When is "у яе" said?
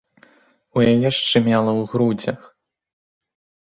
0.77-1.09